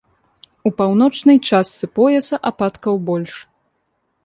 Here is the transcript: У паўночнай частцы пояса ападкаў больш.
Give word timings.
У 0.69 0.71
паўночнай 0.79 1.37
частцы 1.49 1.85
пояса 2.01 2.35
ападкаў 2.53 2.95
больш. 3.13 3.35